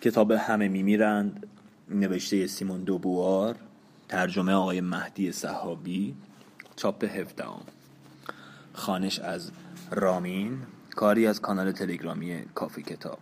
[0.00, 1.46] کتاب همه میمیرند
[1.90, 3.56] نوشته سیمون دوبوار
[4.08, 6.14] ترجمه آقای مهدی صحابی
[6.76, 7.62] چاپ هفدهم.
[8.72, 9.50] خانش از
[9.90, 10.58] رامین
[10.90, 13.18] کاری از کانال تلگرامی کافی کتاب.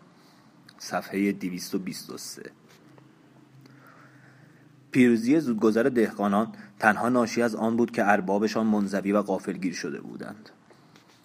[0.78, 2.50] صفحه 223
[4.90, 10.50] پیروزی زودگذر دهقانان تنها ناشی از آن بود که اربابشان منزوی و غافلگیر شده بودند.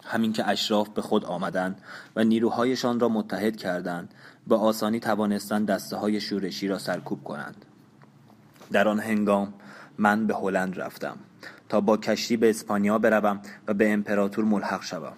[0.04, 1.82] همین که اشراف به خود آمدند
[2.16, 4.14] و نیروهایشان را متحد کردند
[4.48, 7.64] به آسانی توانستند دسته های شورشی را سرکوب کنند.
[8.72, 9.54] در آن هنگام
[9.98, 11.16] من به هلند رفتم
[11.68, 15.12] تا با کشتی به اسپانیا بروم و به امپراتور ملحق شوم.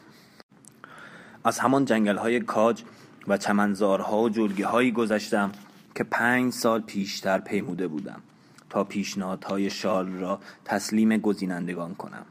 [1.45, 2.83] از همان جنگل های کاج
[3.29, 5.53] و چمنزارها و جلگه هایی گذشتم
[5.95, 8.23] که پنج سال پیشتر پیموده بودم
[8.71, 12.27] تا پیشنهادهای شال را تسلیم گزینندگان کنم.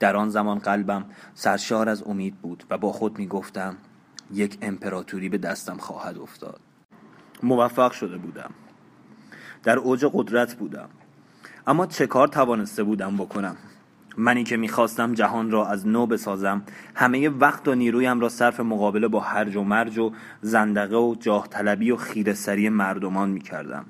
[0.00, 1.04] در آن زمان قلبم
[1.34, 3.76] سرشار از امید بود و با خود می گفتم
[4.30, 6.60] یک امپراتوری به دستم خواهد افتاد.
[7.42, 8.50] موفق شده بودم.
[9.62, 10.88] در اوج قدرت بودم.
[11.66, 13.56] اما چه کار توانسته بودم بکنم؟
[14.16, 16.62] منی که می‌خواستم جهان را از نو بسازم
[16.94, 21.48] همه وقت و نیرویم را صرف مقابله با هرج و مرج و زندقه و جاه
[21.48, 23.84] طلبی و خیرسری مردمان می‌کردم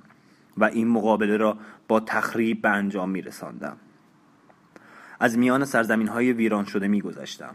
[0.58, 3.76] و این مقابله را با تخریب به انجام میرساندم.
[5.20, 7.54] از میان سرزمین های ویران شده میگذشتم.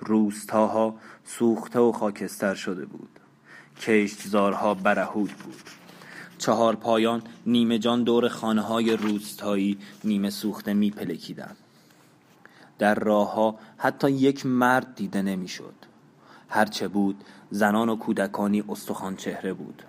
[0.00, 3.08] روستاها سوخته و خاکستر شده بود.
[3.80, 5.62] کشتزارها برهود بود.
[6.38, 11.56] چهار پایان نیمه جان دور خانه های روستایی نیمه سوخته میپلکیدند.
[12.78, 15.74] در راه ها حتی یک مرد دیده نمی‌شد.
[16.48, 19.82] هرچه بود زنان و کودکانی استخوان چهره بود.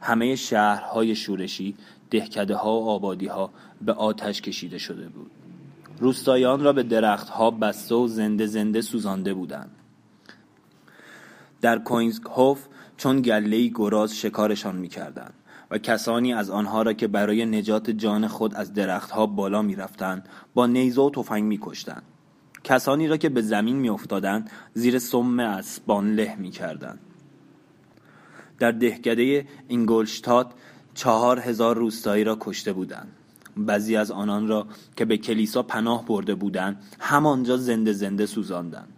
[0.00, 1.74] همه شهرهای شورشی
[2.10, 3.50] دهکده ها و آبادی ها
[3.82, 5.30] به آتش کشیده شده بود.
[6.04, 9.70] روستایان را به درختها بسته و زنده زنده سوزانده بودند.
[11.60, 12.66] در کوینزهوف
[12.96, 15.34] چون گله گراز شکارشان می‌کردند
[15.70, 20.66] و کسانی از آنها را که برای نجات جان خود از درختها بالا می‌رفتند با
[20.66, 22.02] نیزه و تفنگ میکشتند.
[22.64, 27.00] کسانی را که به زمین میافتادند زیر سم اسبان له می‌کردند.
[28.58, 30.52] در دهکده اینگولشتات
[30.94, 33.12] چهار هزار روستایی را کشته بودند.
[33.56, 34.66] بعضی از آنان را
[34.96, 38.88] که به کلیسا پناه برده بودند همانجا زنده زنده سوزاندند.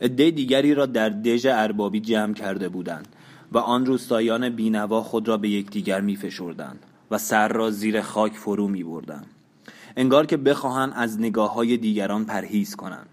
[0.00, 3.08] عده دیگری را در دژ اربابی جمع کرده بودند
[3.52, 8.68] و آن روستایان بینوا خود را به یکدیگر میفشردند و سر را زیر خاک فرو
[8.68, 9.24] می بردن.
[9.96, 13.08] انگار که بخواهند از نگاه های دیگران پرهیز کنند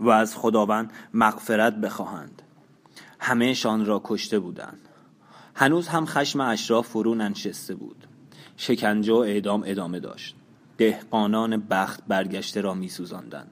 [0.00, 2.42] و از خداوند مغفرت بخواهند.
[3.18, 4.88] همهشان را کشته بودند.
[5.54, 8.06] هنوز هم خشم اشراف فرو ننشسته بود.
[8.60, 10.36] شکنجه و اعدام ادامه داشت.
[10.78, 13.50] دهقانان بخت برگشته را میسوزاندند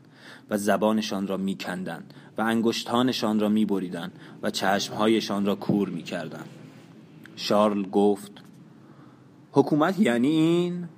[0.50, 6.48] و زبانشان را میکندند و انگشتانشان را میبریدند و چشمهایشان را کور می‌کردند.
[7.36, 8.32] شارل گفت
[9.52, 10.88] حکومت یعنی این؟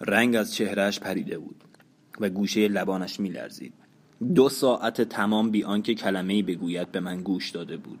[0.00, 1.64] رنگ از چهرهش پریده بود
[2.20, 3.74] و گوشه لبانش میلرزید.
[4.34, 7.98] دو ساعت تمام بی آنکه کلمه‌ای بگوید به من گوش داده بود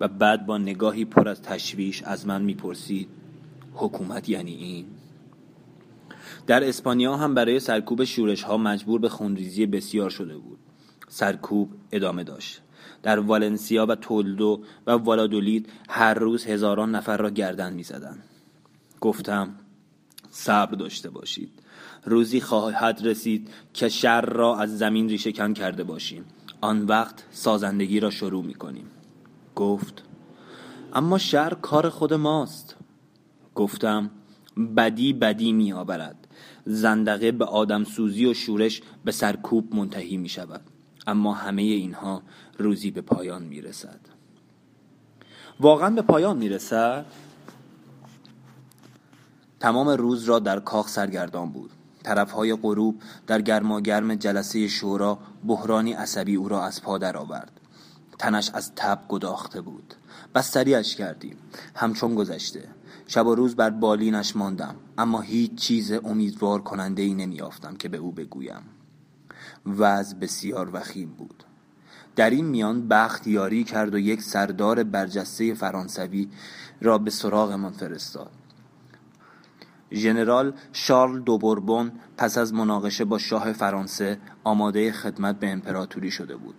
[0.00, 3.08] و بعد با نگاهی پر از تشویش از من می‌پرسید
[3.74, 4.86] حکومت یعنی این.
[6.46, 10.58] در اسپانیا هم برای سرکوب شورش ها مجبور به خونریزی بسیار شده بود.
[11.08, 12.62] سرکوب ادامه داشت.
[13.02, 18.18] در والنسیا و تولدو و والادولید هر روز هزاران نفر را گردن می زدن.
[19.00, 19.54] گفتم
[20.30, 21.50] صبر داشته باشید.
[22.04, 26.24] روزی خواهد رسید که شر را از زمین ریشه کن کرده باشیم.
[26.60, 28.90] آن وقت سازندگی را شروع می کنیم
[29.54, 30.02] گفت
[30.92, 32.76] اما شر کار خود ماست.
[33.60, 34.10] گفتم
[34.76, 36.26] بدی بدی می آورد
[36.66, 40.60] زندقه به آدم سوزی و شورش به سرکوب منتهی می شود
[41.06, 42.22] اما همه اینها
[42.58, 44.00] روزی به پایان می رسد
[45.60, 47.06] واقعا به پایان می رسد
[49.60, 51.70] تمام روز را در کاخ سرگردان بود.
[52.02, 57.60] طرفهای غروب در گرماگرم جلسه شورا بحرانی عصبی او را از پا درآورد.
[58.18, 59.94] تنش از تب گداخته بود.
[60.34, 61.36] بستریش کردیم.
[61.74, 62.79] همچون گذشته.
[63.12, 67.98] شب و روز بر بالینش ماندم اما هیچ چیز امیدوار کننده ای نمیافتم که به
[67.98, 68.62] او بگویم.
[69.66, 71.44] وضع بسیار وخیم بود.
[72.16, 76.28] در این میان بخت یاری کرد و یک سردار برجسته فرانسوی
[76.80, 78.30] را به سراغمان فرستاد.
[79.92, 86.54] ژنرال شارل دوبوربون پس از مناقشه با شاه فرانسه آماده خدمت به امپراتوری شده بود.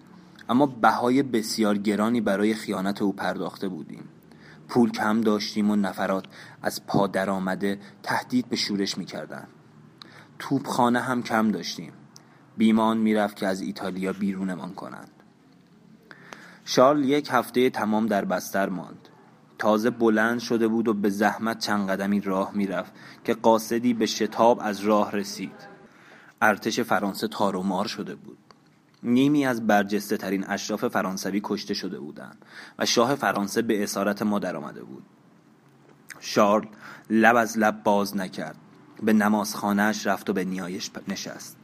[0.49, 4.03] اما بهای بسیار گرانی برای خیانت او پرداخته بودیم.
[4.71, 6.25] پول کم داشتیم و نفرات
[6.61, 9.47] از پا آمده تهدید به شورش می‌کردند
[10.39, 11.93] توپخانه هم کم داشتیم.
[12.57, 15.11] بیمان می‌رفت که از ایتالیا بیرونمان کنند.
[16.65, 19.07] شارل یک هفته تمام در بستر ماند.
[19.57, 24.59] تازه بلند شده بود و به زحمت چند قدمی راه می‌رفت که قاصدی به شتاب
[24.61, 25.67] از راه رسید.
[26.41, 28.37] ارتش فرانسه تار و مار شده بود.
[29.03, 32.45] نیمی از برجسته ترین اشراف فرانسوی کشته شده بودند
[32.79, 35.03] و شاه فرانسه به اسارت ما آمده بود.
[36.19, 36.65] شارل
[37.09, 38.57] لب از لب باز نکرد.
[39.03, 41.57] به نمازخانهاش رفت و به نیایش نشست.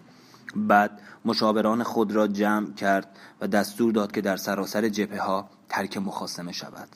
[0.55, 5.97] بعد مشاوران خود را جمع کرد و دستور داد که در سراسر جبهه ها ترک
[5.97, 6.87] مخاسمه شود.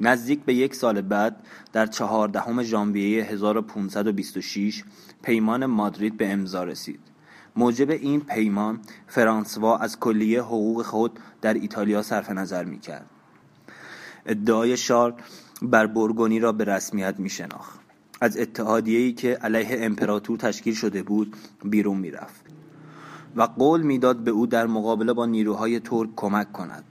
[0.00, 1.36] نزدیک به یک سال بعد
[1.72, 4.84] در چهاردهم ژانویه 1526
[5.22, 7.09] پیمان مادرید به امضا رسید.
[7.56, 13.06] موجب این پیمان فرانسوا از کلیه حقوق خود در ایتالیا صرف نظر می کرد
[14.26, 15.14] ادعای شارل
[15.62, 17.80] بر برگونی را به رسمیت می شناخت
[18.20, 22.44] از اتحادیه‌ای که علیه امپراتور تشکیل شده بود بیرون می‌رفت
[23.36, 26.84] و قول می‌داد به او در مقابله با نیروهای ترک کمک کند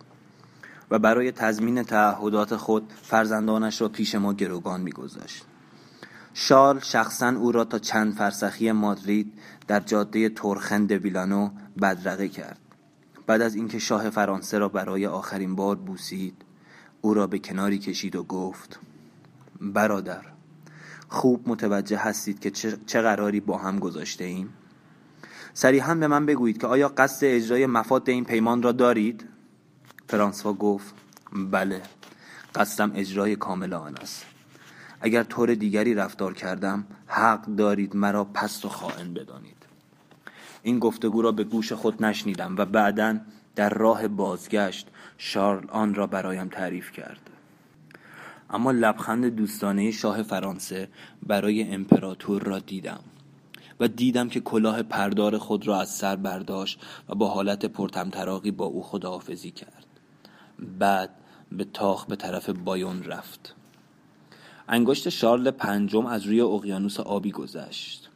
[0.92, 5.46] و برای تضمین تعهدات خود فرزندانش را پیش ما گروگان میگذاشت.
[6.42, 9.34] شارل شخصا او را تا چند فرسخی مادرید
[9.68, 11.50] در جاده تورخند ویلانو
[11.82, 12.60] بدرقه کرد.
[13.28, 16.42] بعد از اینکه شاه فرانسه را برای آخرین بار بوسید
[17.02, 18.80] او را به کناری کشید و گفت
[19.62, 20.22] برادر
[21.10, 22.52] خوب متوجه هستید که
[22.86, 24.54] چه قراری با هم گذاشته ایم؟
[25.54, 29.26] صریحا به من بگویید که آیا قصد اجرای مفاد این پیمان را دارید؟
[30.10, 30.94] فرانسوا گفت
[31.34, 31.82] بله
[32.56, 34.26] قصدم اجرای کامل آن است.
[35.02, 39.66] اگر طور دیگری رفتار کردم حق دارید مرا پست و خائن بدانید.
[40.64, 43.20] این گفتگو را به گوش خود نشنیدم و بعدا
[43.56, 44.88] در راه بازگشت
[45.18, 47.30] شارل آن را برایم تعریف کرد.
[48.50, 50.90] اما لبخند دوستانه شاه فرانسه
[51.24, 53.00] برای امپراتور را دیدم
[53.80, 58.66] و دیدم که کلاه پردار خود را از سر برداشت و با حالت پرتمطراقی با
[58.66, 59.86] او خداحافظی کرد.
[60.80, 61.10] بعد
[61.52, 63.56] به تاخ به طرف بایون رفت.
[64.72, 68.10] انگشت شارل پنجم از روی اقیانوس آبی گذشت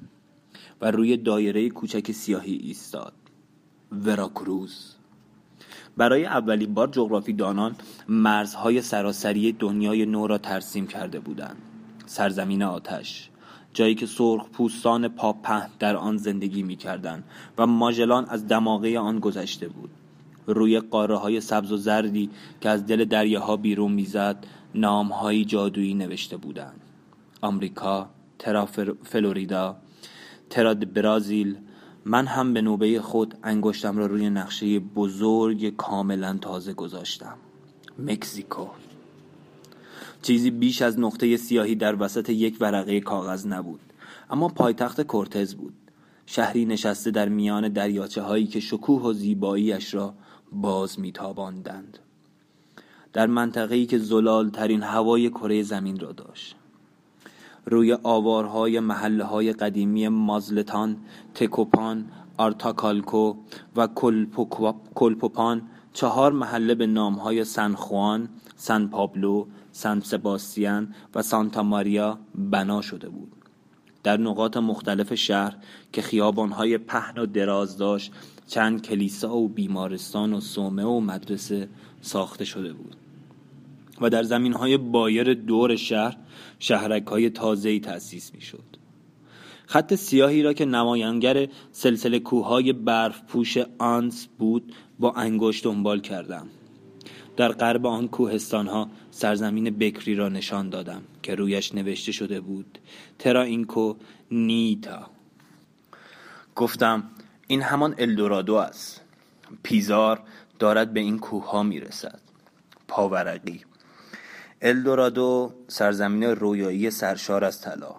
[0.82, 3.14] و روی دایره کوچک سیاهی ایستاد.
[3.92, 4.96] وراکروز
[5.98, 7.76] برای اولین بار جغرافی دانان
[8.08, 11.58] مرزهای سراسری دنیای نو را ترسیم کرده بودند.
[12.06, 13.30] سرزمین آتش
[13.74, 17.24] جایی که سرخ پوستان پاپهن در آن زندگی می کردن
[17.58, 19.90] و ماژلان از دماغه آن گذشته بود.
[20.48, 22.30] روی قاره های سبز و زردی
[22.62, 26.81] که از دل دریاها بیرون می‌زد نامهایی جادویی نوشته بودند.
[27.42, 28.10] آمریکا
[28.40, 28.66] ترا
[29.04, 29.75] فلوریدا
[30.50, 31.58] ترا برازیل.
[32.06, 37.36] من هم به نوبه خود انگشتم را روی نقشه بزرگ کاملا تازه گذاشتم.
[38.00, 38.68] مکزیکو.
[40.22, 43.81] چیزی بیش از نقطه سیاهی در وسط یک ورقه کاغذ نبود
[44.30, 45.74] اما پایتخت کورتز بود.
[46.26, 50.14] شهری نشسته در میان دریاچه هایی که شکوه و زیباییش را
[50.52, 52.00] باز میتاباندند.
[53.13, 56.56] در منطقه‌ای که زلال ترین هوای کره زمین را داشت
[57.65, 60.98] روی آوارهای محله های قدیمی مازلتان،
[61.36, 62.06] تکوپان،
[62.38, 63.36] آرتاکالکو
[63.75, 63.88] و
[64.95, 65.62] کلپوپان
[65.94, 73.09] چهار محله به نامهای سن خوان، سن پابلو، سن سباستیان و سانتا ماریا بنا شده
[73.09, 73.31] بود.
[74.04, 75.56] در نقاط مختلف شهر
[75.94, 78.12] که خیابانهای پهن و دراز داشت
[78.48, 81.69] چند کلیسا و بیمارستان و صومعه و مدرسه
[82.01, 82.95] ساخته شده بود
[84.04, 86.18] و در زمین های بایر دور شهر
[86.60, 88.64] شهرک های تازه‌ای تأسیس می شد.
[89.66, 96.48] خط سیاهی را که نمایانگر سلسله کوههای برف پوش آنس بود با انگشت دنبال کردم.
[97.38, 102.80] در غرب آن کوهستان ها سرزمین بکری را نشان دادم که رویش نوشته شده بود
[103.19, 103.95] ترا اینکو
[104.31, 105.10] نیتا.
[106.56, 107.04] گفتم
[107.48, 109.02] این همان الدورادو است.
[109.64, 110.19] پیزار
[110.60, 112.19] دارد به این کوه ها می رسد
[112.88, 113.62] پاورقی.
[114.66, 117.96] الدورادو سرزمین رویایی سرشار از طلا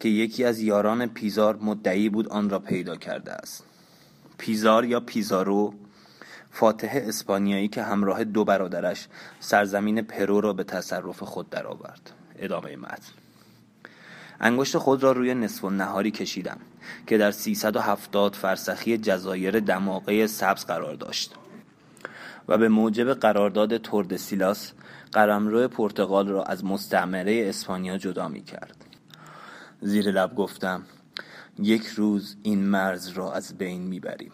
[0.00, 3.64] که یکی از یاران پیزار مدعی بود آن را پیدا کرده است.
[4.38, 5.74] پیزار یا پیزارو
[6.50, 9.08] فاتح اسپانیایی که همراه دو برادرش
[9.40, 12.10] سرزمین پرو را به تصرف خود درآورد.
[12.38, 13.12] ادامه متن.
[14.40, 16.58] انگشت خود را روی نصف و نهاری کشیدم
[17.06, 21.34] که در 370 فرسخی جزایر دماغه سبز قرار داشت
[22.48, 24.72] و به موجب قرارداد توردسیلاس
[25.16, 28.76] قلمرو پرتغال را از مستعمره اسپانیا جدا می کرد
[29.80, 30.82] زیر لب گفتم
[31.58, 34.32] یک روز این مرز را از بین می‌بریم.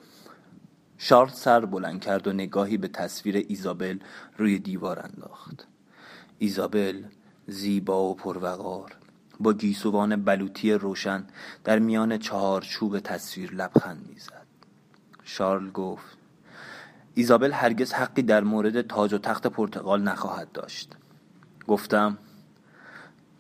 [0.99, 3.99] شارل سر بلند کرد و نگاهی به تصویر ایزابل
[4.37, 5.67] روی دیوار انداخت.
[6.39, 7.03] ایزابل
[7.47, 8.97] زیبا و پروقار
[9.41, 11.27] با گیسوان بلوطی روشن
[11.65, 14.47] در میان چهار چوب تصویر لبخند می‌زد.
[15.25, 16.22] شارل گفت
[17.15, 20.97] ایزابل هرگز حقی در مورد تاج و تخت پرتغال نخواهد داشت.
[21.67, 22.19] گفتم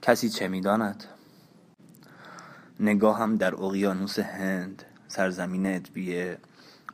[0.02, 1.04] کسی چه می‌داند؟
[2.80, 6.38] نگاهم در اقیانوس هند سرزمین ادویه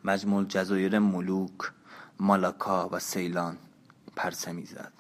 [0.04, 1.73] مجموع جزایر ملوک
[2.20, 3.56] مالاکا و سیلان
[4.16, 4.92] پرسه می‌زد.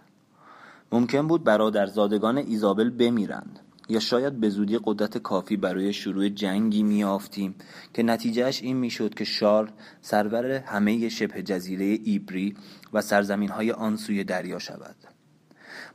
[0.92, 3.60] ممکن بود برادرزادگان ایزابل بمیرند.
[3.88, 7.54] یا شاید به زودی قدرت کافی برای شروع جنگی میافتیم
[7.94, 9.70] که نتیجهش این می‌شد که شارل
[10.02, 12.56] سرور همه شبه جزیره ایبری
[12.92, 14.96] و سرزمین های آن سوی دریا شود.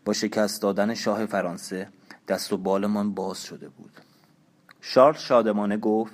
[0.06, 1.90] با شکست دادن شاه فرانسه
[2.28, 3.92] دست و بالمان باز شده بود.
[4.82, 6.14] شارل شادمانه گفت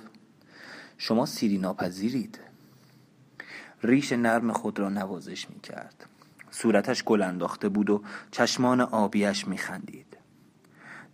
[0.98, 2.38] شما سیری ناپذیرید.
[3.82, 6.06] ریش نرم خود را نوازش می کرد
[6.50, 10.09] صورتش گل انداخته بود و چشمان آبیش می خندید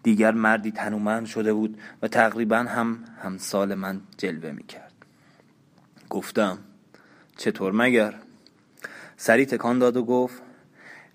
[0.07, 4.93] دیگر مردی تنومند شده بود و تقریبا هم همسال من جلوه می کرد
[6.11, 6.59] گفتم
[7.37, 8.15] چطور مگر؟
[9.17, 10.43] سری تکان داد و گفت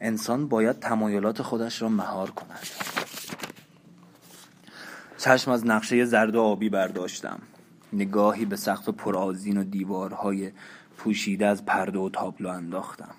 [0.02, 2.68] انسان باید تمایلات خودش را مهار کند.
[5.18, 7.40] چشم از نقشه زرد و آبی برداشتم.
[7.94, 10.52] نگاهی به سقف پرآذین و دیوارهای
[10.98, 13.16] پوشیده از پرده و تابلو انداختم.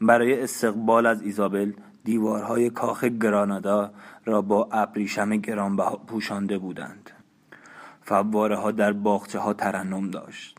[0.00, 1.72] برای استقبال از ایزابل
[2.04, 3.92] دیوارهای کاخ گرانادا
[4.24, 7.10] را با ابریشم گرانبها پوشانده بودند.
[8.02, 10.58] فواره ها در باغچه ها ترنم داشت.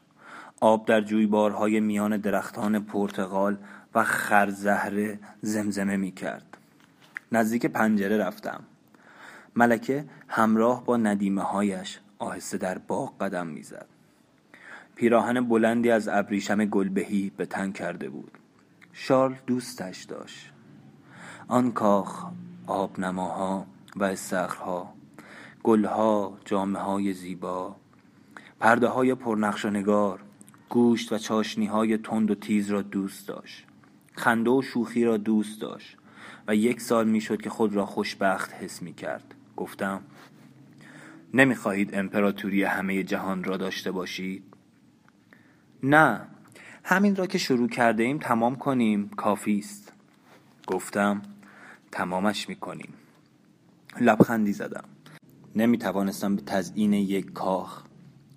[0.61, 3.57] آب در جویبارهای میان درختان پرتغال
[3.95, 6.57] و خرزهره زمزمه می کرد
[7.31, 8.63] نزدیک پنجره رفتم.
[9.55, 13.85] ملکه همراه با ندیمه هایش آهسته در باغ قدم می‌زد.
[14.95, 18.31] پیراهن بلندی از ابریشم گلبهی به تن کرده بود.
[18.93, 20.51] شارل دوستش داشت.
[21.51, 22.25] آن کاخ
[22.67, 23.65] آبنماها
[23.95, 24.93] و استخرها
[25.63, 27.75] گلها جامعه های زیبا
[28.59, 29.65] پرده های پرنقش
[30.69, 33.65] گوشت و چاشنی های تند و تیز را دوست داشت.
[34.13, 35.97] خنده و شوخی را دوست داشت.
[36.47, 40.01] و یک سال می‌شد که خود را خوشبخت حس می کرد گفتم
[41.33, 44.43] نمی‌خواهید امپراتوری همه جهان را داشته باشید؟
[45.83, 46.21] نه.
[46.83, 49.93] همین را که شروع کرده ایم تمام کنیم کافی است.
[50.67, 51.21] گفتم
[51.91, 52.93] تمامش می‌کنیم.
[54.01, 54.83] لبخندی زدم.
[55.55, 57.83] نمی توانستم به تزیین یک کاخ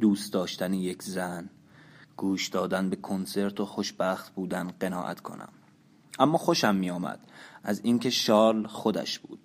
[0.00, 1.50] دوست داشتن یک زن
[2.16, 5.48] گوش دادن به کنسرت و خوشبخت بودن قناعت کنم.
[6.18, 7.20] اما خوشم می آمد
[7.64, 9.38] از اینکه شارل خودش بود.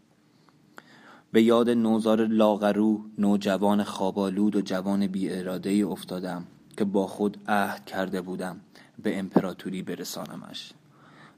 [1.32, 6.48] به یاد نوزار لاغرو نوجوان خوابالود و جوان بی اراده افتادم
[6.78, 8.60] که با خود عهد کرده بودم
[9.04, 10.74] به امپراتوری برسانمش.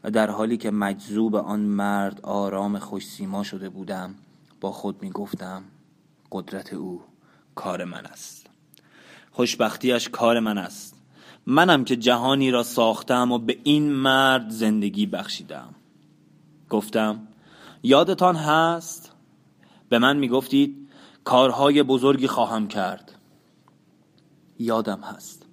[0.03, 4.15] و در حالی که مجذوب آن مرد آرام خوش سیما شده بودم
[4.61, 5.63] با خود می گفتم
[6.31, 7.01] قدرت او
[7.55, 8.47] کار من است.
[9.31, 10.95] خوشبختیش کار من است.
[11.45, 15.75] منم که جهانی را ساختم و به این مرد زندگی بخشیدم.
[16.69, 17.27] گفتم
[17.83, 19.11] یادتان هست؟
[19.89, 20.89] به من می‌گفتید
[21.23, 23.11] کارهای بزرگی خواهم کرد.
[24.59, 25.45] یادم هست.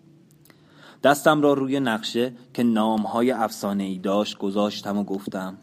[1.02, 5.58] دستم را روی نقشه که نامهای افسانه ای داشت گذاشتم و گفتم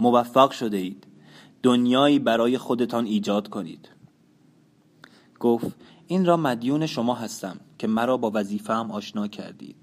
[0.00, 1.06] موفق شده اید.
[1.62, 3.88] دنیایی برای خودتان ایجاد کنید.
[5.40, 9.76] گفت این را مدیون شما هستم که مرا با وظیفه‌ام آشنا کردید.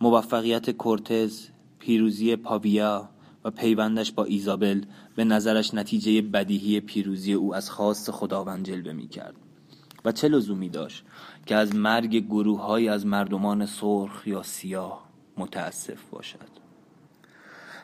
[0.00, 3.08] موفقیت کورتز پیروزی پاویا
[3.44, 4.84] و پیوندش با ایزابل
[5.16, 9.34] به نظرش نتیجه بدیهی پیروزی او از خواست خداوند جلوه می کرد
[10.04, 11.04] و چه لزومی داشت
[11.46, 16.60] که از مرگ گروههایی از مردمان سرخ یا سیاه متاسف باشد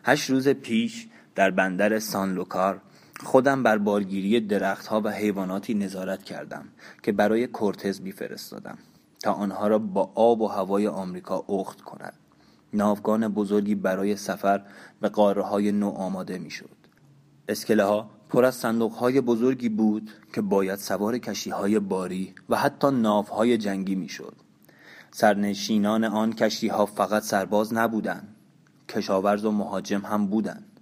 [0.04, 2.80] هشت روز پیش در بندر سانلوکار
[3.24, 6.68] خودم بر بارگیری درختها و حیواناتی نظارت کردم
[7.02, 8.78] که برای کورتز میفرستادم
[9.22, 12.14] تا آنها را با آب و هوای آمریکا اخت کند
[12.72, 14.62] ناوگان بزرگی برای سفر
[15.00, 16.76] به قاره های نو آماده می‌شد.
[17.48, 22.56] اسکله ها پر از صندوق های بزرگی بود که باید سوار کشی های باری و
[22.56, 24.34] حتی ناف های جنگی می‌شد.
[25.10, 28.36] سرنشینان آن کشتی ها فقط سرباز نبودند
[28.88, 30.80] کشاورز و مهاجم هم بودند.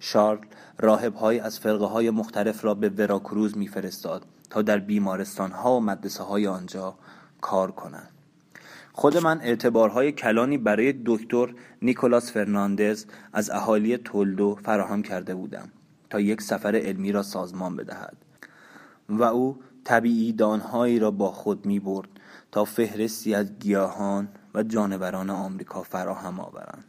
[0.00, 0.38] شارل
[0.78, 5.80] راهب های از فرقه های مختلف را به وراکروز میفرستاد تا در بیمارستان ها و
[5.80, 6.94] مدرسه های آنجا
[7.40, 8.10] کار کنند.
[8.92, 15.68] خود من اعتبارهای کلانی برای دکتر نیکولاس فرناندز از اهالی تولدو فراهم کرده بودم.
[16.12, 18.16] تا یک سفر علمی را سازمان بدهد.
[19.08, 22.08] و او طبیعی دانهایی را با خود می برد
[22.50, 26.84] تا فهرستی از گیاهان و جانوران آمریکا فراهم آورند.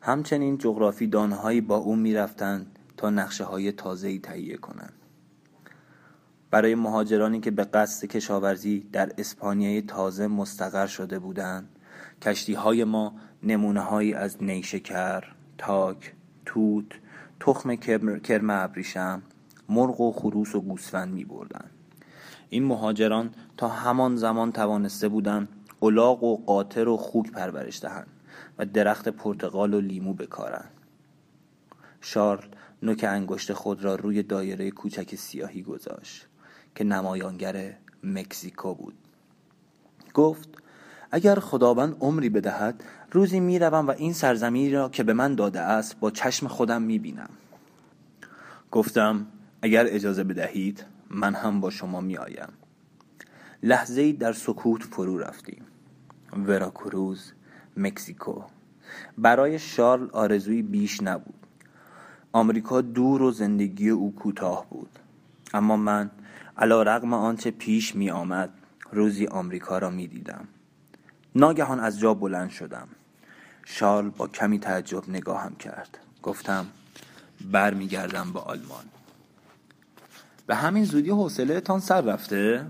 [0.00, 4.92] همچنین جغرافی دانهایی با او می رفتند تا نقشه های تازه‌ای تهیه کنند.
[6.50, 11.68] برای مهاجرانی که به قصد کشاورزی در اسپانیای تازه مستقر شده بودند
[12.22, 15.24] کشتی های ما نمونه هایی از نیشکر،
[15.58, 16.12] تاک،
[16.46, 17.00] توت،
[17.40, 17.76] تخم
[18.18, 19.22] کرم ابریشم
[19.68, 21.70] مرغ و خروس و گوسفند می بردن.
[22.48, 25.48] این مهاجران تا همان زمان توانسته بودند
[25.82, 28.06] الاغ و قاطر و خوک پرورش دهند
[28.58, 30.70] و درخت پرتقال و لیمو بکارند
[32.00, 32.46] شارل
[32.82, 36.26] نوک انگشت خود را روی دایره کوچک سیاهی گذاشت
[36.74, 38.94] که نمایانگر مکزیکو بود
[40.14, 40.48] گفت
[41.10, 46.00] اگر خداوند عمری بدهد روزی می‌روم و این سرزمینی را که به من داده است
[46.00, 47.30] با چشم خودم می‌بینم.
[48.70, 49.26] گفتم
[49.62, 52.48] اگر اجازه بدهید من هم با شما میآیم.
[53.62, 55.62] لحظه در سکوت فرو رفتیم.
[56.46, 57.32] وراکروز
[57.76, 58.42] مکزیکو.
[59.18, 61.46] برای شارل آرزوی بیش نبود.
[62.32, 64.98] آمریکا دور و زندگی او کوتاه بود.
[65.54, 66.10] اما من
[66.58, 68.50] علا رقم آنچه پیش می آمد
[68.92, 70.48] روزی آمریکا را می دیدم
[71.36, 72.88] ناگهان از جا بلند شدم.
[73.64, 75.98] شارل با کمی تعجب نگاهم کرد.
[76.22, 76.66] گفتم
[77.52, 78.84] برمیگردم به آلمان.
[80.46, 82.66] به همین زودی حوصله تان سر رفته؟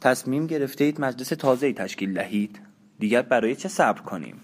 [0.00, 2.60] تصمیم گرفته اید مجلس تازه تشکیل دهید؟
[2.98, 4.40] دیگر برای چه صبر کنیم؟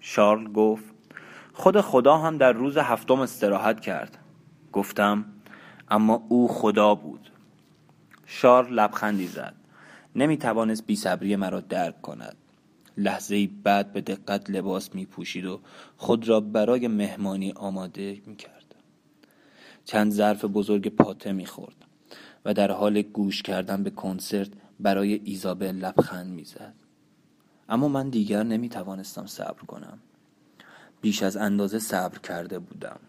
[0.00, 0.84] شارل گفت
[1.52, 4.18] خود خدا هم در روز هفتم استراحت کرد.
[4.72, 5.24] گفتم
[5.88, 7.30] اما او خدا بود.
[8.26, 9.55] شارل لبخندی زد.
[10.16, 12.36] نمی توانست بی صبری مرا درک کند.
[12.96, 15.60] لحظه بعد به دقت لباس می پوشید و
[15.96, 18.74] خود را برای مهمانی آماده می کرد
[19.84, 21.76] چند ظرف بزرگ پاته می خورد
[22.44, 24.48] و در حال گوش کردن به کنسرت
[24.80, 26.74] برای ایزابل لبخند می زد.
[27.68, 29.98] اما من دیگر نمی توانستم صبر کنم.
[31.00, 33.00] بیش از اندازه صبر کرده بودم.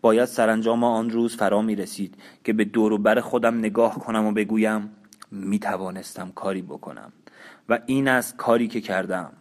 [0.00, 2.14] باید سرانجام آن روز فرا می رسید
[2.44, 4.90] که به دور بر خودم نگاه کنم و بگویم
[5.30, 7.12] می توانستم کاری بکنم
[7.68, 9.32] و این است کاری که کردم.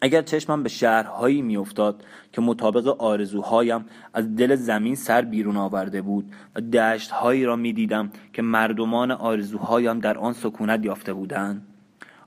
[0.00, 3.84] اگر چشمم به شهرهایی میافتاد که مطابق آرزوهایم
[4.14, 10.18] از دل زمین سر بیرون آورده بود و دشتهایی را می‌دیدم که مردمان آرزوهایم در
[10.18, 11.66] آن سکونت یافته بودند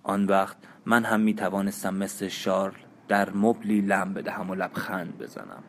[0.03, 2.75] آن وقت من هم می توانستم مثل شارل
[3.07, 5.63] در مبلی لم بدهم و لبخند بزنم.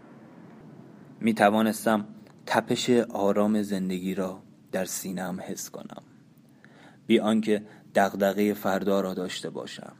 [1.20, 2.04] می توانستم
[2.46, 6.11] تپش آرام زندگی را در سینم حس کنم.
[7.06, 7.62] بی آنکه
[7.94, 9.92] دغدغه فردا را داشته باشم.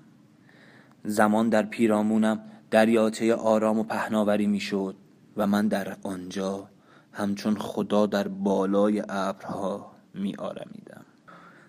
[1.05, 4.97] زمان در پیرامونم دریاچه آرام و پهناوری می‌شد
[5.37, 6.69] و من در آنجا
[7.13, 11.05] همچون خدا در بالای ابرها می آرمیدم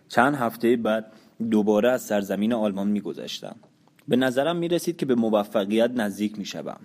[0.08, 1.12] چند هفته بعد
[1.52, 3.56] دوباره از سرزمین آلمان می گذشتم
[4.08, 6.80] به نظرم می رسید که به موفقیت نزدیک می شدم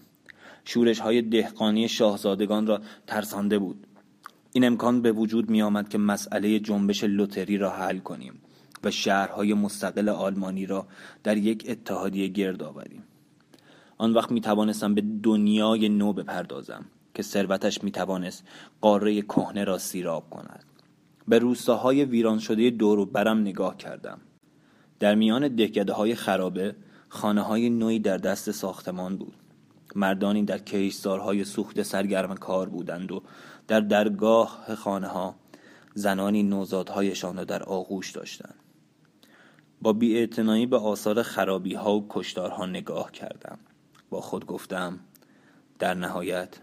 [0.64, 3.86] شورش های دهقانی شاهزادگان را ترسانده بود.
[4.58, 8.40] این امکان به وجود می آمد که مسئله جنبش لوتری را حل کنیم
[8.84, 10.86] و شهرهای مستقل آلمانی را
[11.24, 13.02] در یک اتحادیه گرد آوریم.
[13.98, 18.44] آن وقت می توانستم به دنیای نو بپردازم که ثروتش می توانست
[18.80, 20.64] قاره کهنه را سیراب کند.
[21.28, 24.20] به روستاهای ویران شده دور و برم نگاه کردم.
[25.00, 26.74] در میان دهکده های خرابه
[27.08, 29.34] خانه های نوعی در دست ساختمان بود.
[29.94, 33.22] مردانی در کیشزارهای سوخت سرگرم کار بودند و
[33.68, 35.34] در درگاه خانه ها
[35.94, 38.54] زنانی نوزادهایشان را در آغوش داشتند.
[39.82, 43.58] با بیاعتنایی به آثار خرابی ها و کشتارها نگاه کردم.
[44.10, 44.98] با خود گفتم
[45.78, 46.56] در نهایت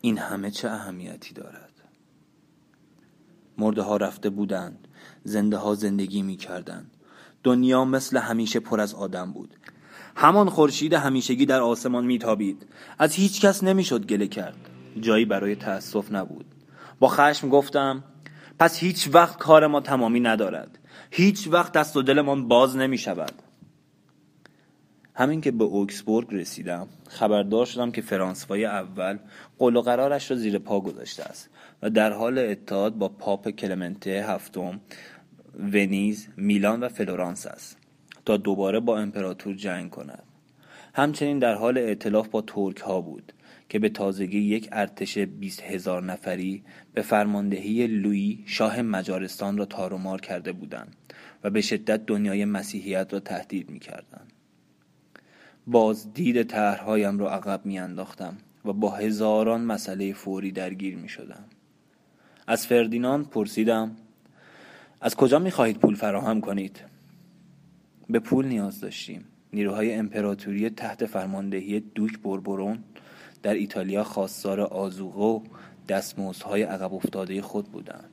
[0.00, 1.72] این همه چه اهمیتی دارد؟
[3.58, 4.88] مرده ها رفته بودند
[5.24, 6.90] زنده ها زندگی می کردند
[7.42, 9.54] دنیا مثل همیشه پر از آدم بود.
[10.16, 12.66] همان خورشید همیشگی در آسمان میتابید.
[12.98, 14.67] از هیچ کس نمی‌شد گله کرد.
[14.98, 16.46] جایی برای تأسف نبود.
[16.98, 18.04] با خشم گفتم
[18.58, 20.78] پس هیچ وقت کار ما تمامی ندارد.
[21.10, 23.32] هیچ وقت دست و دلمان باز نمی شود
[25.14, 29.18] همین که به اوکسبورگ رسیدم خبردار شدم که فرانسوای اول
[29.58, 31.50] قول و قرارش را زیر پا گذاشته است
[31.82, 34.80] و در حال اتحاد با پاپ کلمنته هفتم
[35.72, 37.78] ونیز، میلان و فلورانس است
[38.24, 40.22] تا دوباره با امپراتور جنگ کند.
[40.98, 43.32] همچنین در حال ائتلاف با ترک ها بود
[43.68, 46.62] که به تازگی یک ارتش بیست هزار نفری
[46.94, 50.96] به فرماندهی لویی شاه مجارستان را تارومار کرده بودند
[51.44, 53.80] و به شدت دنیای مسیحیت را تهدید می.
[55.66, 61.44] باز دید طرحهایم را عقب می انداختم و با هزاران مسئله فوری درگیر می شدم.
[62.46, 63.96] از فردیناند پرسیدم
[65.00, 66.80] از کجا می خواهید پول فراهم کنید؟
[68.10, 69.24] به پول نیاز داشتیم.
[69.52, 72.78] نیروهای امپراتوری تحت فرماندهی دوک بربرون
[73.42, 75.40] در ایتالیا خواستار آزوغه و
[75.88, 78.10] دستمزدهای عقب افتاده خود بودند.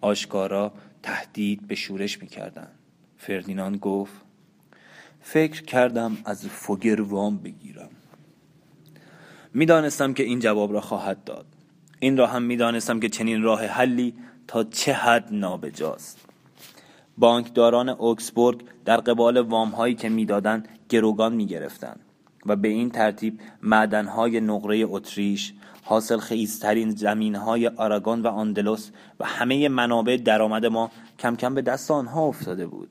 [0.00, 2.78] آشکارا تهدید به شورش می‌کردند.
[3.18, 4.12] فردیناند گفت
[5.20, 7.90] فکر کردم از فوگر وام بگیرم.
[9.54, 11.46] می‌دانستم که این جواب را خواهد داد.
[12.00, 14.14] این را هم می‌دانستم که چنین راه حلی
[14.46, 16.28] تا چه حد نابجاست.
[17.18, 22.00] بانکداران اوکسبورگ در قبال وام هایی که می‌دادند گروگان می‌گرفتند
[22.46, 25.52] و به این ترتیب معدنهای نقره اتریش
[25.84, 31.62] حاصل خیزترین زمین های آراگون و آندلوس و همه منابع درآمد ما کم کم به
[31.62, 32.88] دست آنها افتاده بود.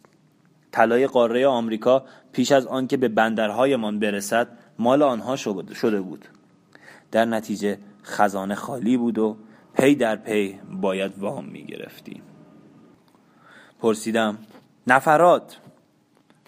[0.72, 4.48] طلای قاره آمریکا پیش از آنکه به بندرهایمان برسد
[4.80, 6.26] مال آنها شده بود.
[7.12, 9.38] در نتیجه خزانه خالی بود و
[9.74, 12.22] پی در پی باید وام می گرفتیم
[13.84, 14.38] پرسیدم
[14.88, 15.58] نفرات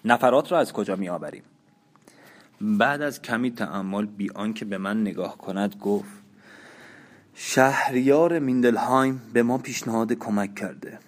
[0.04, 1.42] نفرات را از کجا می آوریم
[2.60, 6.22] بعد از کمی تعمل بی آنکه به من نگاه کند گفت
[7.34, 10.98] شهریار میندلهایم به ما پیشنهاد کمک کرده.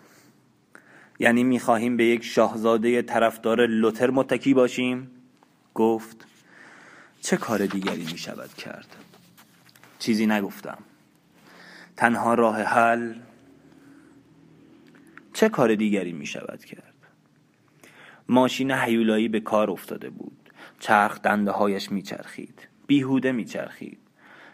[1.18, 5.10] یعنی می‌خواهیم به یک شاهزاده طرفدار لوتر متکی باشیم؟
[5.74, 6.26] گفت
[7.20, 8.96] چه کار دیگری می شود کرد؟
[9.98, 10.78] چیزی نگفتم.
[11.96, 13.14] تنها راه حل
[15.38, 16.94] چه کار دیگری می شود کرد؟
[18.28, 20.50] ماشین حیولایی به کار افتاده بود.
[20.78, 23.98] چرخ دنده هایش می چرخید بیهوده می چرخید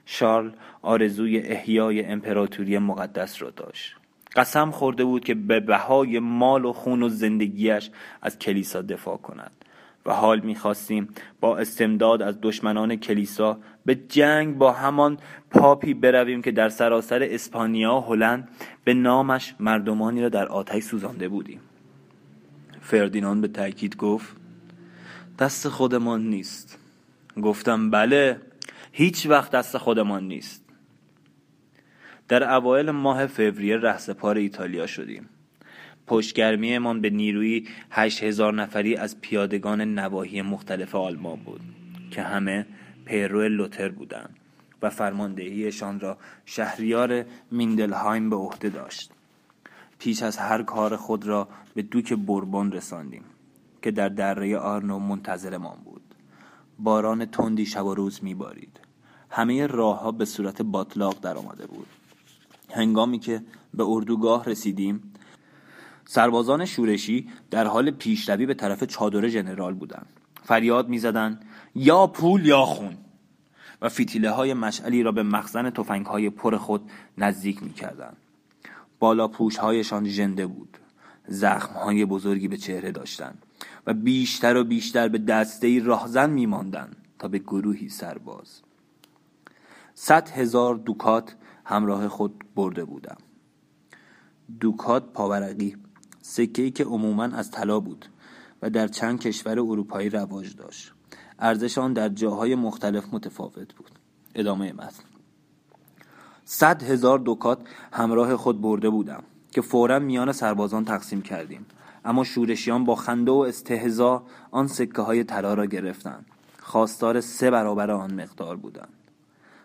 [0.05, 0.51] شارل
[0.83, 3.97] آرزوی احیای امپراتوری مقدس را داشت.
[4.37, 7.90] قسم خورده بود که به بهای مال و خون و زندگیش
[8.23, 9.63] از کلیسا دفاع کند.
[10.07, 11.09] و حال می‌خواستیم
[11.40, 15.19] با استمداد از دشمنان کلیسا به جنگ با همان
[15.51, 18.49] پاپی برویم که در سراسر اسپانیا و هلند
[18.85, 21.61] به نامش مردمانی را در آتش سوزانده بودیم.
[22.81, 24.37] فردیناند به تاکید گفت
[25.38, 26.79] دست خودمان نیست.
[27.43, 28.40] گفتم بله
[28.93, 30.64] هیچ وقت دست خودمان نیست.
[32.29, 35.29] در اوایل ماه فوریه رهسپار ایتالیا شدیم.
[36.07, 41.61] پشتگرمیمان به نیروی هشت هزار نفری از پیادگان نواحی مختلف آلمان بود
[42.11, 42.67] که همه
[43.05, 44.37] پیرو لوتر بودند
[44.83, 49.11] و فرماندهیشان را شهریار میندلهایم به عهده داشت.
[49.99, 53.25] پیش از هر کار خود را به دوک بربان رساندیم
[53.83, 56.03] که در دره آرنو منتظرمان بود.
[56.79, 58.81] باران تندی شب و روز میبارید.
[59.31, 61.87] همه راهها به صورت باطلاق در آمده بود.
[62.71, 63.43] هنگامی که
[63.75, 65.13] به اردوگاه رسیدیم
[66.07, 70.07] سربازان شورشی در حال پیشروی به طرف چادر ژنرال بودند.
[70.43, 72.97] فریاد می‌زدند یا پول یا خون.
[73.83, 78.17] و فیتیله های مشعلی را به مخزن تفنگ های پر خود نزدیک می‌کردند.
[78.99, 80.79] بالا پوش هایشان ژنده بود.
[81.29, 83.43] زخم های بزرگی به چهره داشتند
[83.87, 88.61] و بیشتر و بیشتر به دسته راهزن میماندند تا به گروهی سرباز.
[89.95, 93.17] صد هزار دوکات همراه خود برده بودم
[94.61, 95.77] دوکات پاورقی
[96.27, 98.07] سکه که عموما از طلا بود
[98.63, 100.93] و در چند کشور اروپایی رواج داشت.
[101.39, 103.91] ارزش آن در جاهای مختلف متفاوت بود.
[104.35, 105.05] ادامه متن.
[106.45, 107.59] صد هزار دوکات
[107.93, 111.67] همراه خود برده بودم که فورا میان سربازان تقسیم کردیم.
[112.05, 116.27] اما شورشیان با خنده و استهزا آن سکه های طلا را گرفتند.
[116.61, 118.95] خواستار سه برابر آن مقدار بودند.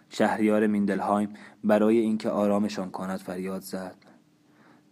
[0.09, 3.95] شهریار میندلهایم برای اینکه آرامشان کند فریاد زد.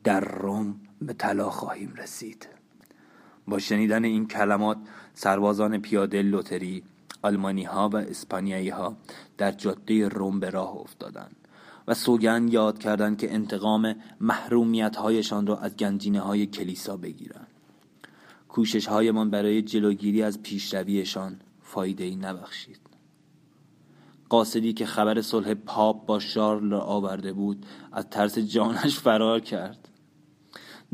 [0.03, 2.47] در روم به طلا خواهیم رسید.
[3.47, 4.77] با شنیدن این کلمات
[5.13, 6.83] سربازان پیاده لوتری
[7.21, 8.97] آلمانی ها و اسپانیایی ها
[9.37, 11.35] در جاده روم به راه افتادند
[11.87, 17.47] و سوگند یاد کردند که انتقام محرومیت هایشان را از گنجینه های کلیسا بگیرند.
[18.49, 22.79] کوشش هایمان برای جلوگیری از پیشرویشان فایده ای نبخشید.
[24.29, 29.89] قاصدی که خبر صلح پاپ با شارل را آورده بود از ترس جانش فرار کرد.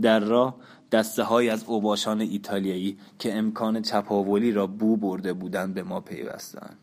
[0.02, 0.56] در راه
[0.92, 6.78] دسته های از اوباشان ایتالیایی که امکان چپاولی را بو برده بودند به ما پیوستند.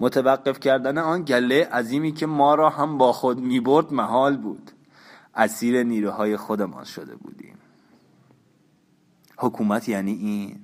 [0.00, 4.70] متوقف کردن آن گله عظیمی که ما را هم با خود می برد محال بود.
[5.34, 7.58] اسیر نیروهای خودمان شده بودیم.
[9.36, 10.60] حکومت یعنی این.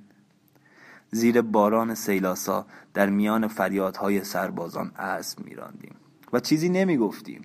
[1.11, 5.95] زیر باران سیلاسا در میان فریادهای سربازان اسب میراندیم
[6.33, 7.41] و چیزی نمی‌گفتیم.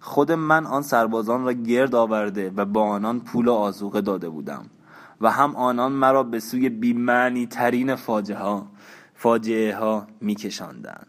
[0.00, 4.66] خود من آن سربازان را گرد آورده و با آنان پول و آزوقه داده بودم
[5.20, 8.66] و هم آنان مرا به سوی بیمعنی ترین فاجعه ها
[9.14, 11.06] فاجعه ها می کشندن.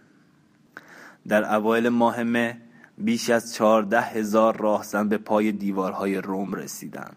[1.27, 2.57] در اوایل ماه مه
[2.97, 7.15] بیش از چهارده هزار راهزن به پای دیوارهای روم رسیدند.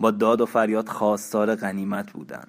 [0.00, 2.48] با داد و فریاد خواستار غنیمت بودند.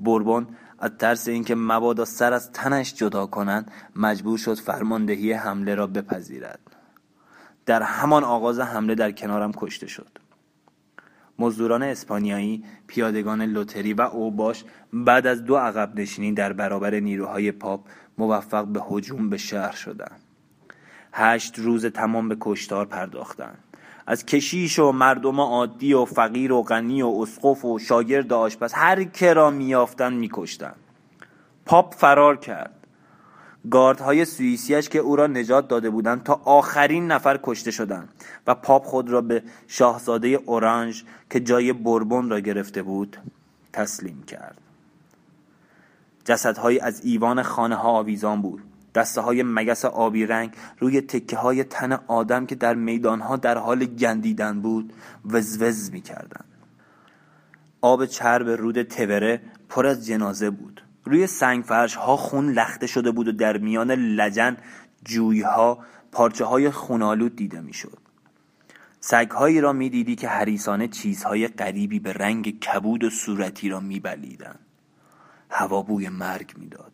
[0.00, 0.46] بربون
[0.78, 6.67] از ترس اینکه مبادا سر از تنش جدا کنند مجبور شد فرماندهی حمله را بپذیرد.
[7.68, 10.18] در همان آغاز حمله در کنارم کشته شد.
[11.38, 17.80] مزدوران اسپانیایی پیادگان لوتری و اوباش بعد از دو عقب نشینی در برابر نیروهای پاپ
[18.18, 20.20] موفق به هجوم به شهر شدند.
[21.12, 23.64] هشت روز تمام به کشتار پرداختند.
[24.06, 29.04] از کشیش و مردم عادی و فقیر و غنی و اسقف و شاگرد آشپز هر
[29.04, 30.76] که را میافتند میکشتند.
[31.66, 32.77] پاپ فرار کرد.
[33.70, 38.08] گاردهای سوئیسیش که او را نجات داده بودند تا آخرین نفر کشته شدند
[38.46, 43.16] و پاپ خود را به شاهزاده اورانژ که جای بربون را گرفته بود
[43.72, 44.58] تسلیم کرد.
[46.24, 48.62] جسدهایی از ایوان خانه ها آویزان بود.
[48.94, 53.58] دسته های مگس آبی رنگ روی تکه های تن آدم که در میدان ها در
[53.58, 54.92] حال گندیدن بود
[55.24, 56.44] وزوز می کردن.
[57.80, 60.82] آب چرب رود توره پر از جنازه بود.
[61.08, 64.56] روی سنگ فرش ها خون لخته شده بود و در میان لجن
[65.04, 65.78] جویها
[66.12, 67.98] پارچه های خونالود دیده می‌شد.
[69.00, 74.58] سگهایی را می‌دیدی که حریسانه چیزهای غریبی به رنگ کبود و صورتی را میبلیدند.
[75.50, 76.92] هوا بوی مرگ می‌داد.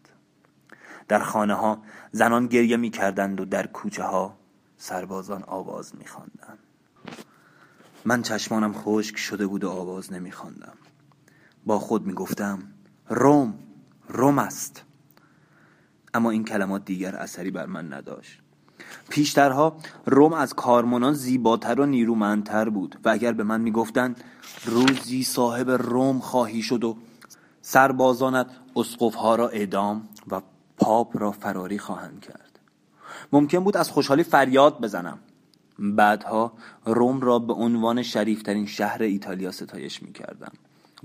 [1.09, 4.37] در خانه ها زنان گریه می‌کردند و در کوچه ها
[4.77, 6.59] سربازان آواز میخواندند.
[8.05, 10.77] من چشمانم خشک شده بود و آواز نمیخواندم.
[11.67, 12.63] با خود می‌گفتم
[13.09, 13.55] روم!
[14.15, 14.85] روم است.
[16.15, 18.41] اما این کلمات دیگر اثری بر من نداشت.
[19.09, 24.25] پیشترها روم از کارمانان زیباتر و نیرومندتر بود و اگر به من می‌گفتند
[24.65, 26.97] روزی صاحب روم خواهی شد و
[27.63, 28.47] سربازانت
[28.77, 30.43] اسقفها را اعدام و
[30.77, 32.59] پاپ را فراری خواهند کرد.
[33.33, 35.19] ممکن بود از خوشحالی فریاد بزنم.
[35.79, 36.53] بعدها
[36.85, 40.53] روم را به عنوان شریفترین شهر ایتالیا ستایش می کردم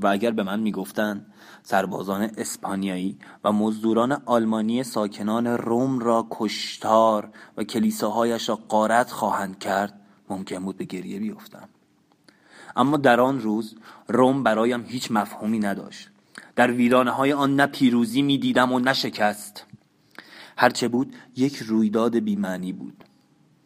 [0.02, 1.26] و اگر به من می‌گفتند
[1.64, 10.00] سربازان اسپانیایی و مزدوران آلمانی ساکنان روم را کشتار و کلیساهایش را قارت خواهند کرد
[10.30, 11.70] ممکن بود به گریه بیفتم.
[12.76, 13.76] اما در آن روز
[14.08, 16.10] روم برایم هیچ مفهومی نداشت.
[16.56, 19.66] در ویرانه های آن نه پیروزی می دیدم و نه شکست.
[20.58, 23.04] هرچه بود یک رویداد بیمعنی بود.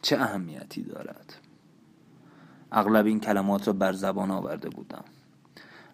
[0.02, 1.34] چه اهمیتی دارد؟
[2.72, 5.04] اغلب این کلمات را بر زبان آورده بودم.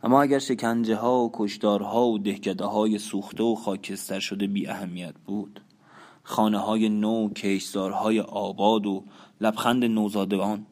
[0.04, 5.14] اما اگر شکنجه ها و کشدارها و دهکده های سوخته و خاکستر شده بی اهمیت
[5.26, 5.62] بود
[6.24, 9.04] خانه های نو کشزارهای آباد و
[9.42, 10.66] لبخند نوزادگان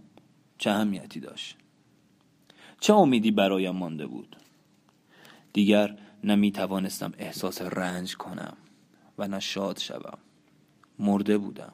[0.58, 1.58] چه اهمیتی داشت؟
[2.80, 4.36] چه امیدی برایم مانده بود؟
[5.54, 8.58] دیگر نمی توانستم احساس رنج کنم
[9.18, 10.18] و نه شاد شوم.
[11.00, 11.74] مرده بودم.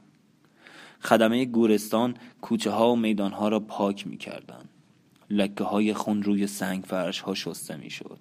[1.02, 4.70] خدمه گورستان کوچه ها و میدان ها را پاک می کردن.
[5.34, 8.20] لکه های خون روی سنگ فرش ها شسته می شد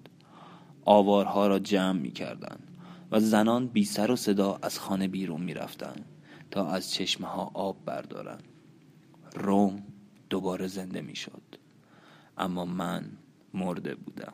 [0.85, 2.59] آوارها را جمع می کردن
[3.11, 5.95] و زنان بی سر و صدا از خانه بیرون می رفتن
[6.51, 8.39] تا از چشمه ها آب بردارن
[9.35, 9.83] روم
[10.29, 11.41] دوباره زنده می شد
[12.37, 13.05] اما من
[13.53, 14.33] مرده بودم.